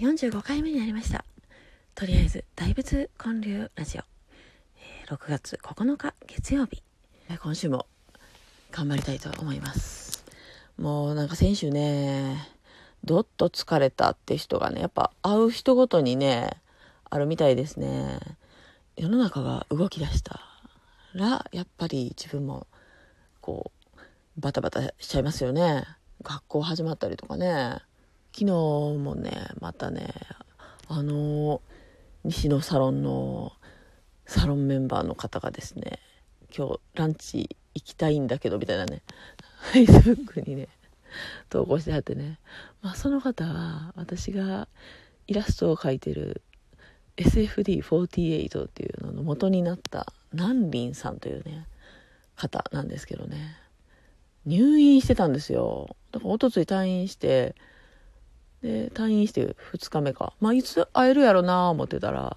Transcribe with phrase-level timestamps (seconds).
[0.00, 1.26] 45回目になりました。
[1.94, 4.02] とりあえず大仏建立ラジオ、
[4.78, 6.82] えー、6月9日月曜日。
[7.42, 7.84] 今週も
[8.72, 10.24] 頑張りたいと思います。
[10.78, 12.48] もうなんか先週ね
[13.04, 16.48] どっと疲れたって人がねやっぱ会う人ごとにね
[17.10, 18.20] あるみたいですね。
[18.96, 20.40] 世の中が動き出した
[21.12, 22.66] らやっぱり自分も
[23.42, 24.00] こう
[24.38, 25.84] バタバタしちゃいますよね。
[26.22, 27.82] 学校始まったりとかね。
[28.32, 30.12] 昨日もねまたね
[30.88, 31.60] あの
[32.24, 33.52] 西のサロンの
[34.26, 35.98] サロンメンバーの方がですね
[36.56, 39.02] 今日ランチ行きたいんだけどみたいなね
[39.72, 40.68] フェイスブックにね
[41.48, 42.38] 投稿してはってね、
[42.82, 44.68] まあ、その方は私が
[45.26, 46.42] イラストを描いてる
[47.16, 51.66] SFD48 っていうのの元になった南林さんというね
[52.36, 53.56] 方なんですけどね。
[54.46, 55.94] 入院してたんですよ。
[56.12, 57.54] だからおとつい退院して
[58.62, 60.34] で退院して2日目か。
[60.40, 62.36] まあいつ会えるやろな思ってたら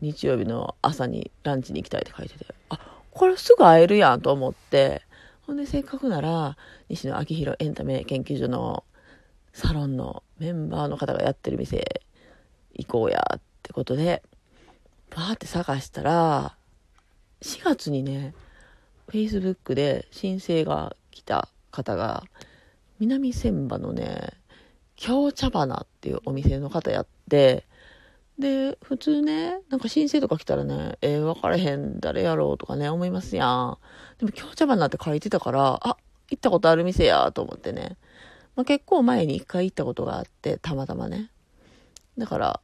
[0.00, 2.46] 日曜日の朝にランチに行きたいって書いてて。
[2.70, 2.78] あ
[3.10, 5.02] これすぐ会えるやんと思って。
[5.46, 6.56] ほんでせっかくなら
[6.88, 8.84] 西野昭弘エンタメ研究所の
[9.52, 12.02] サロンのメンバーの方がやってる店
[12.74, 14.22] 行こうやってことで
[15.10, 16.56] バーって探したら
[17.42, 18.34] 4月にね
[19.08, 22.24] Facebook で申請が来た方が
[22.98, 24.34] 南千葉のね
[25.02, 27.66] 京茶花っていうお店の方やって、
[28.38, 33.78] で、普通ね、なんか申請とか来たらね、えー、分かれへん、誰やろうとかね、思いますやん。
[34.18, 35.96] でも京茶花って書いてたから、あ、
[36.30, 37.96] 行ったことある店やと思ってね。
[38.54, 41.32] まあ、結構前に一回行ったことがあって、たまたまね。
[42.16, 42.60] だから、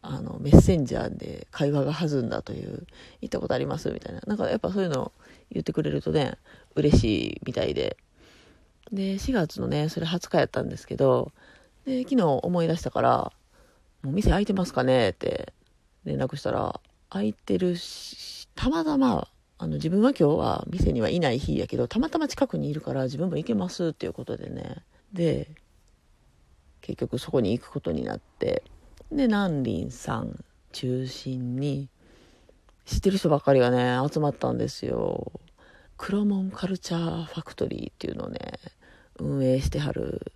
[0.00, 2.86] あの、メッセンジャーで会話が弾んだという、
[3.20, 4.22] 行ったことありますみたいな。
[4.26, 5.12] なんかやっぱそういうの
[5.50, 6.38] 言ってくれるとね、
[6.74, 7.98] 嬉しいみたいで。
[8.90, 11.32] で、4月のね、それ20日やったんですけど、
[11.86, 13.32] で、昨日思い出したから、
[14.02, 15.54] もう店開いてますかねって
[16.04, 24.82] 連絡したら、開いてるし、たまたま、あの、自分は今日は店にはいない日やけど、たまたま近くにいるから自分も行けますっていうことでね。
[25.12, 25.48] で、
[26.80, 28.64] 結局そこに行くことになって、
[29.12, 31.88] で、南林さん中心に、
[32.84, 35.32] 知ってる人ばっかりがね、集まったんですよ。
[35.96, 38.38] 黒門カルチャーファクトリーっていうのをね、
[39.18, 40.32] 運営してはる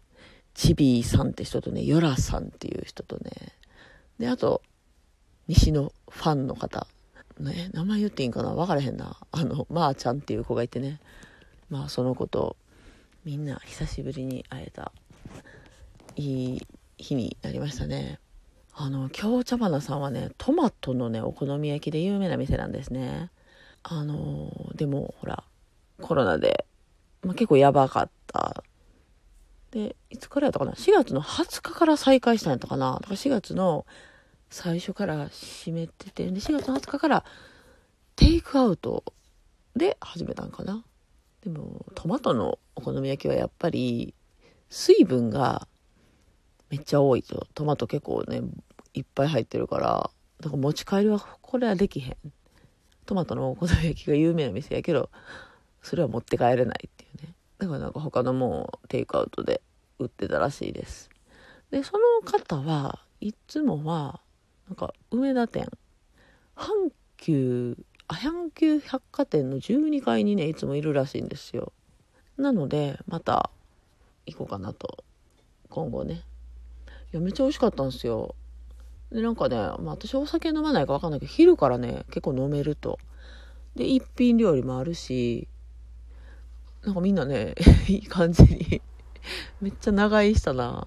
[0.61, 3.31] チビーさんって人とね、ヨラさんっていう人とね、
[4.19, 4.61] で、あと、
[5.49, 6.87] 西のファンの方、
[7.39, 8.53] ね、名前言っていいんかな？
[8.53, 9.17] 分からへんな。
[9.33, 11.01] あの、まー、あ、ちゃんっていう子がいてね、
[11.71, 12.59] まあその子と
[13.25, 14.93] みんな久しぶりに会えた、
[16.17, 16.67] いい
[16.99, 18.19] 日になりましたね。
[18.75, 23.31] あの、京茶花さんはね、トマトのね、お好み焼きで有名な店なんですね。
[23.83, 25.43] あの、でもほら、
[26.03, 26.67] コロナで、
[27.23, 28.63] まあ、結構やばかった
[29.71, 32.95] で、いつからやったかな ?4 月の20日から再開したんやったかな？
[32.95, 33.87] だから4月の
[34.51, 37.25] 最初から閉めてて、で、4月の20日から
[38.17, 39.05] テイクアウト
[39.77, 40.85] で始めたんかな？
[41.43, 44.15] でも、トマトのお好み焼きはやっぱり、
[44.69, 45.67] 水分が
[46.69, 47.47] めっちゃ多いと。
[47.55, 48.43] トマト結構ね、
[48.93, 50.11] いっぱい入ってるから、
[50.41, 52.17] だから持ち帰りは、これはできへん。
[53.07, 55.11] トマトのお好み焼きが有名な店やけど、
[55.83, 57.35] それは持って帰れないっていうね。
[57.61, 59.61] だからなんか他のもんをテイクアウトで
[59.99, 61.11] 売ってたらしいです。
[61.71, 64.23] で、その方はいつもは、
[64.67, 65.69] なんか梅田店、
[66.57, 67.77] 阪急、
[68.09, 71.75] あ、阪急百貨店の12階にね、いつもいるらしいんですよ。
[72.39, 73.51] なので、また
[74.25, 75.05] 行こうかなと。
[75.69, 76.23] 今後ね。
[77.13, 78.35] いや、めっちゃ美味しかったんですよ。
[79.13, 82.99] で、なんかね、まあ私お酒飲まないかわかんないけど、昼からね、結構飲めると。
[83.77, 85.47] で、一品料理もあるし、
[86.85, 87.55] なんかみんなね、
[87.89, 88.81] いい感じに
[89.61, 90.87] めっちゃ長居したな。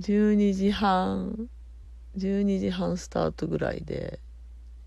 [0.00, 1.48] 12時半、
[2.16, 4.18] 12時半スタートぐらいで、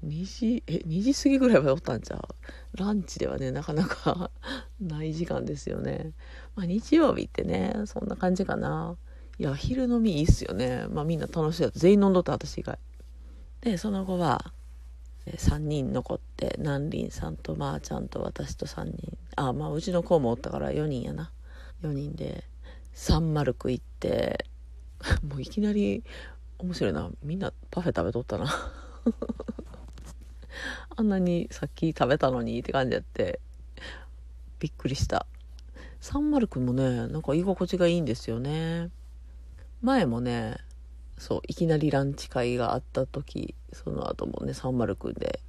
[0.04, 2.78] 2時、え、2時過ぎぐらいまでおったんちゃう？
[2.78, 4.32] ランチではね、なかなか
[4.82, 6.12] ない時間ですよね。
[6.56, 8.98] まあ日曜日ってね、そんな感じかな。
[9.40, 10.88] いや、昼飲みいいっすよね。
[10.90, 11.80] まあみんな楽しいやつ。
[11.80, 12.78] 全員飲んどった私以外。
[13.62, 14.52] で、その後は、
[15.28, 19.18] 3人残って南林さんとまーちゃんと私と3人。
[19.36, 21.32] あまあうちの子もおったから4人やな。
[21.82, 22.44] 4人で
[22.94, 24.46] サンマルク行って
[25.28, 26.04] もういきなり
[26.60, 27.10] 面白いな。
[27.24, 28.46] みんなパフェ食べとったな。
[30.96, 33.40] あんなにさっき食べたのにって感じやって
[34.60, 35.26] びっくりした。
[36.00, 38.90] サンマルクもねなんか居心地がいいんですよね。
[39.82, 40.58] 前もね
[41.18, 45.40] そういきなりランチ会があった時その後もねサンマルクで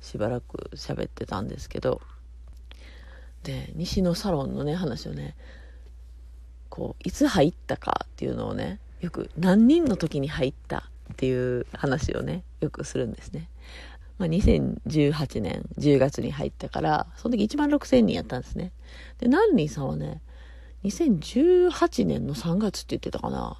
[0.00, 2.00] しばらく喋ってたんですけど
[3.42, 5.34] で西のサロンのね話をね
[6.68, 13.48] こういつ入ったかっていうのをねよく何人の時に入ったっていう話をね、よくするんですね。
[14.18, 18.72] まあ、2018年10月に入ったから、その時1万6000人やったんですね。
[19.18, 20.20] で、ナンリンさんはね、
[20.84, 23.56] 2018年の3月って言ってたかな。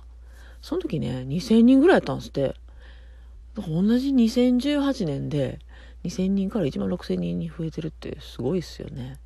[0.60, 2.54] その時ね、2000人ぐらいやったんですって。
[3.56, 5.58] 同じ2018年で
[6.04, 9.18] 2000人から1万6000人に増えてるってすごいっすよね。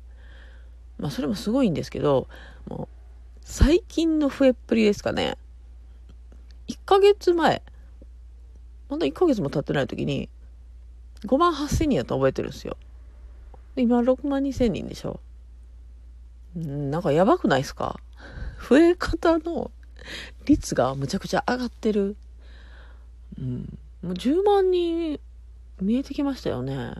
[0.97, 2.27] まあそれもすごいんですけど、
[2.67, 2.95] もう
[3.41, 5.37] 最近の増えっぷりですかね。
[6.67, 7.61] 1ヶ月前、
[8.89, 10.29] まだ1ヶ月も経ってない時に、
[11.25, 12.77] 5万8000人やったら覚えてるんですよ。
[13.75, 15.19] 今6万2000人でしょ。
[16.57, 17.99] んなんかやばくないですか？
[18.67, 19.71] 増え方の
[20.45, 22.15] 率がむちゃくちゃ上がってる。
[23.39, 23.77] うん。
[24.01, 25.19] もう10万人
[25.81, 26.95] 見えてきましたよね。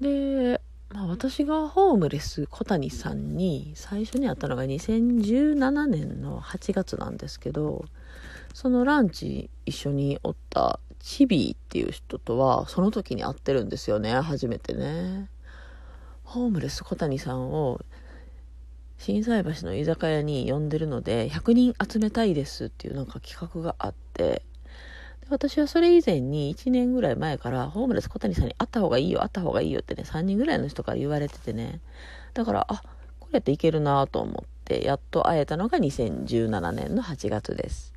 [0.00, 0.60] で、
[0.92, 7.84] まあ、私がホームレス小谷さんに最初に会ったのが2017年の8月なんですけど
[8.54, 15.28] そのランチ一緒におったチビーっていう人とはその時に会ってるんですよね初めてね
[16.24, 17.80] ホームレス小谷さんを
[19.00, 24.42] 心斎橋の居酒屋に呼んでるので100人集めたいですっていうなんか企画があって
[25.30, 31.80] 私はそれ以前に1年ぐらい前からホームレス小谷さんに会った方がいいよ、会った方がいいよってね、3人ぐらいの人から言われててね。
[32.34, 32.82] だから、あ、
[33.20, 37.94] これやっていけるなと思って、やっと会えたのが2017年の8月です。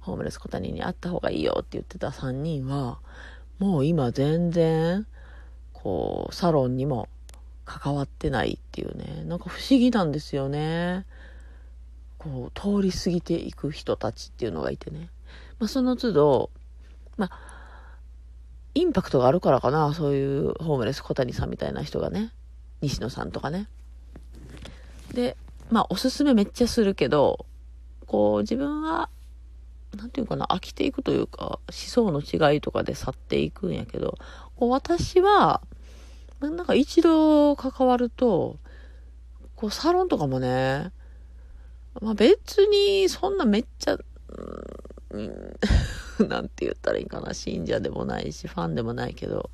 [0.00, 2.98] ホームレス小谷に会った方がいいよって言ってた3人は、
[3.58, 5.06] もう今全然、
[5.74, 7.08] こう、サロンにも
[7.78, 11.06] 関わってないっていうね、なんか不思議なんですよね。
[12.18, 15.08] こう、通り過ぎていく人たちっていうのがいてね。
[15.60, 16.50] まあ、その都度、
[17.16, 17.30] まあ、
[18.74, 22.32] インパクトがあるからかな、そういうホームレス小谷さんみたいな人がね、
[22.80, 23.68] 西野さんとかね。
[25.12, 25.36] で、
[25.70, 27.46] まあ、おすすめめっちゃするけど、
[28.06, 29.08] こう、自分は、
[29.96, 34.18] なんていうかな、飽きていくというか、思想の違いとかで去っていくんやけど、
[34.56, 35.62] こう私は、
[36.40, 38.58] なんか一度関わると、
[39.56, 40.92] こう、サロンとかもね、
[42.00, 43.98] まあ別にそんなめっちゃ、
[45.10, 45.56] うん、
[46.28, 49.50] なんて言ったらいいかな、信者でもないし、ファンでもないけど、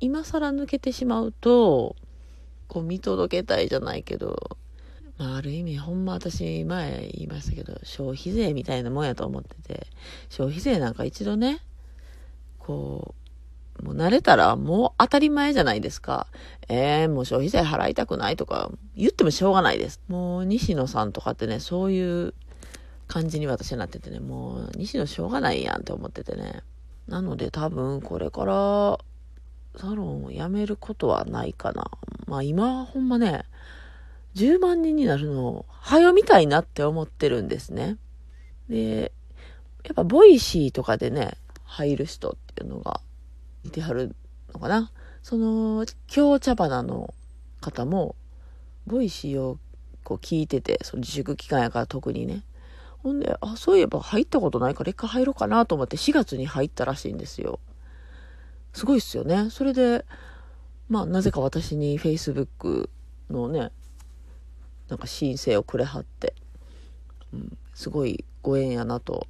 [0.00, 1.96] 今更抜けてしまうと、
[2.68, 4.56] こう見届けたいじゃないけど、
[5.18, 9.86] まあ、ある意味、ほんま私前言いましたけど、消費税みたいなもんやと思ってて、
[10.28, 11.60] 消費税なんか一度ね、
[12.58, 13.21] こう、
[13.82, 16.28] もう慣れたらもう当たり前じゃないですか。
[16.68, 20.00] えー、もう消費税払いたくないとか言ってもしょうがないです。
[20.08, 22.34] もう西野さんとかってね、そういう
[23.08, 26.62] 感じに私はなっててね、もう西野しょうがないやんって思っててね。
[27.08, 28.98] なので多分これから
[29.76, 31.90] サロンを辞めることはないかな。
[32.26, 33.44] まあ今ほんまね、
[34.36, 37.98] 10万人になるのを、早みたいなって思ってるんですね。
[38.68, 39.12] で、
[39.84, 43.00] やっぱ Voicy とかでね、入る人っていうのが
[43.64, 44.14] いてはる
[44.52, 44.90] のかな。
[45.22, 47.14] その、京茶花の
[47.60, 48.16] 方も、
[48.86, 49.58] Voicy を
[50.04, 52.42] こう聞いてて、その自粛期間やから特にね。
[53.02, 57.60] ほんで、あ、そういえば入ったことないから一回入ろうかなと思って4月に入ったらしいんですよ。
[58.72, 59.50] すごいっすよね。
[59.50, 60.04] それで、
[60.88, 62.88] まあ、なぜか私に Facebook
[63.30, 63.70] のね、
[64.88, 66.34] なんか申請をくれはって、
[67.32, 69.26] うん、すごいご縁やなと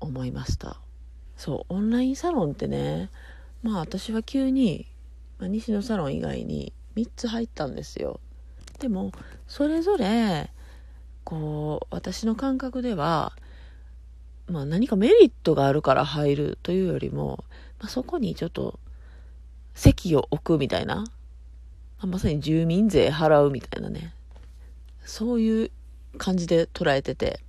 [0.00, 0.80] 思いました。
[1.40, 3.08] そう、オンラインサロンってね、
[3.62, 4.86] まあ私は急に、
[5.38, 8.20] まあ、西野サロン以外に3つ入ったんですよ。
[8.78, 9.10] でも、
[9.48, 10.50] それぞれ、
[11.24, 13.32] こう、私の感覚では、
[14.48, 17.42] まあ何かメリットがあるから入るというよりも、
[17.78, 18.78] まあ、そこにちょっと
[19.72, 21.04] 席を置くみたいな、ま
[22.00, 24.12] あ、まさに住民税払うみたいなね、
[25.06, 25.70] そういう
[26.18, 27.40] 感じで捉えてて、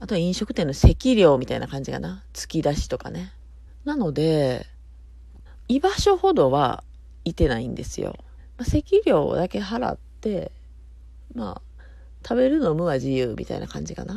[0.00, 2.22] あとは飲食店の席料みたいな感じかな。
[2.32, 3.32] 突き出しとかね。
[3.84, 4.66] なので、
[5.68, 6.84] 居場所ほどは
[7.24, 8.16] いてないんですよ。
[8.56, 10.52] まあ、席料だけ払って、
[11.34, 11.82] まあ、
[12.22, 14.14] 食べる飲むは自由みたいな感じかな。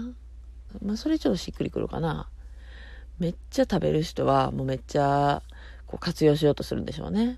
[0.83, 2.29] まあ、それちょっとしっくりくるかな。
[3.19, 5.43] めっちゃ食べる人はもうめっちゃ
[5.85, 7.37] こう活用しようとするんでしょうね。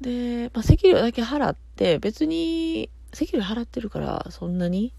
[0.00, 4.92] で、まあ、席料だけ払って別に席料払ってるからそんなに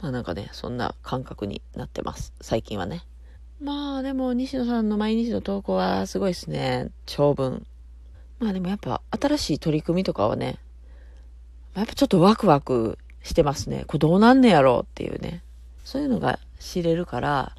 [0.00, 2.32] まあなんかね、そんな感覚になってます。
[2.40, 3.04] 最近はね。
[3.60, 6.90] まあでも西野さんの毎日の投稿はすごいですね。
[7.06, 7.66] 長文。
[8.38, 10.58] まあでもやっぱ新しい取り組みとかはね、
[11.74, 13.84] やっぱちょっとワクワクしてますね。
[13.86, 15.42] これどうなんねやろうっていうね。
[15.84, 17.52] そういうのが知れるから、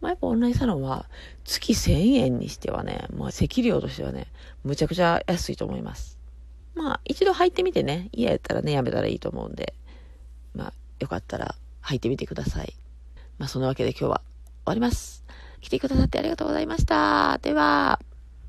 [0.00, 1.06] まあ、やっぱオンラインサロンは
[1.44, 4.26] 月1000円にしてはね、まあ、席料としてはね、
[4.64, 6.18] むちゃくちゃ安いと思います。
[6.74, 9.74] まあ、一度入ってみてね、嫌やったらね、やめたらいいと思うんで、
[10.54, 11.54] まあ、よかったら
[11.86, 12.74] 入ってみてください。
[13.38, 15.24] まあ、そんなわけで今日は終わります。
[15.60, 17.38] 来てくださってありがとうございました。
[17.38, 18.00] では、